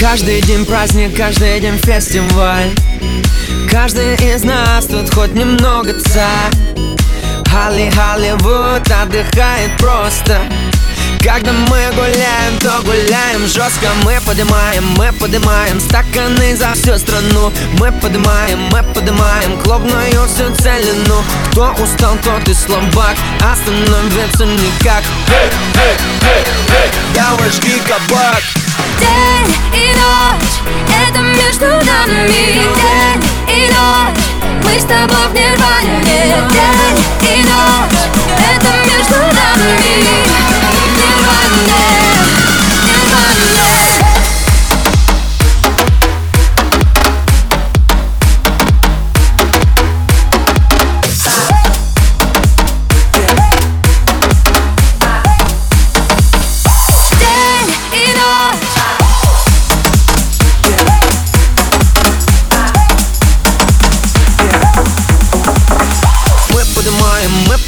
Каждый 0.00 0.40
день 0.42 0.64
праздник, 0.64 1.16
каждый 1.16 1.58
день 1.58 1.76
фестиваль. 1.78 2.70
Каждый 3.68 4.14
из 4.14 4.44
нас 4.44 4.86
тут 4.86 5.12
хоть 5.12 5.34
немного 5.34 5.92
царь. 5.98 6.52
Холли 7.50 7.90
Холливуд 7.90 8.88
отдыхает 8.88 9.76
просто. 9.78 10.40
Когда 11.20 11.52
мы 11.52 11.80
гуляем, 11.96 12.58
то 12.60 12.80
гуляем 12.84 13.40
жестко. 13.48 13.88
Мы 14.04 14.20
поднимаем, 14.24 14.86
мы 14.96 15.12
поднимаем 15.12 15.80
стаканы 15.80 16.54
за 16.56 16.74
всю 16.74 16.96
страну. 16.96 17.52
Мы 17.80 17.90
поднимаем, 17.90 18.60
мы 18.70 18.84
поднимаем 18.94 19.60
клубную 19.62 20.28
всю 20.28 20.54
целину. 20.62 21.24
Кто 21.50 21.72
устал, 21.82 22.16
тот 22.22 22.48
и 22.48 22.54
слабак, 22.54 23.16
остановиться 23.40 24.46
никак. 24.46 25.02
Эй, 25.28 25.50
эй, 25.74 25.96
эй, 26.22 26.44
тобой 34.88 35.28
в 35.28 35.34
нирване 35.34 36.00
День 36.02 37.04
и 37.22 37.42
ночь, 37.42 37.77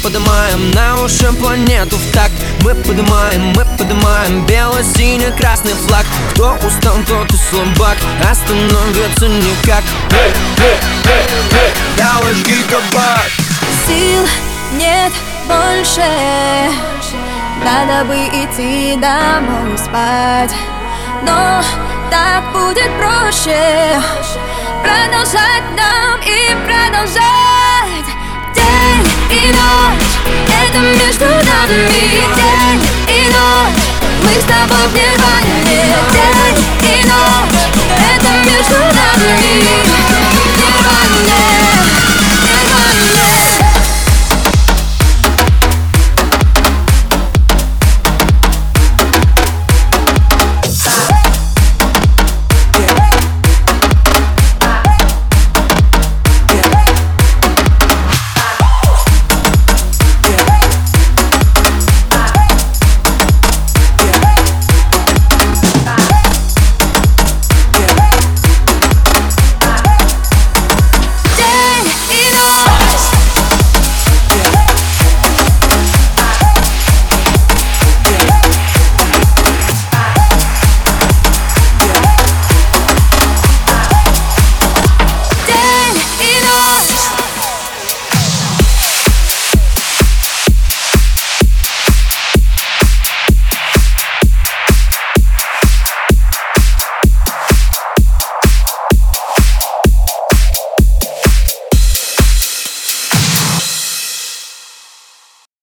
поднимаем 0.01 0.71
на 0.71 1.03
уши 1.03 1.31
планету 1.33 1.97
в 1.97 2.11
такт. 2.11 2.33
Мы 2.63 2.73
поднимаем, 2.75 3.53
мы 3.55 3.65
поднимаем 3.77 4.45
бело-синий-красный 4.45 5.73
флаг. 5.73 6.05
Кто 6.33 6.53
устал, 6.65 6.95
тот 7.07 7.31
и 7.31 7.37
слабак, 7.37 7.97
остановиться 8.29 9.27
никак. 9.27 9.83
Эй, 10.11 10.33
эй, 10.57 11.73
давай 11.97 12.33
жги 12.33 12.63
кабак 12.63 13.25
Сил 13.87 14.27
нет 14.73 15.13
больше. 15.47 16.01
Надо 17.63 18.05
бы 18.05 18.15
идти 18.15 18.95
домой 18.95 19.77
спать. 19.77 20.55
Но 21.23 21.61
так 22.09 22.51
будет 22.53 22.89
проще. 22.97 24.01
Продолжать 24.81 25.63
нам 25.77 26.19
и 26.25 26.55
продолжать. 26.65 28.05
День 28.55 29.20
Это 30.71 30.79
между 30.79 31.25
нами. 31.25 31.89
День 31.89 32.81
и 33.09 33.25
ночь 33.25 34.01
Мы 34.23 34.39
с 34.39 34.45
тобой 34.45 34.87
в 34.87 34.93
нирване 34.93 35.70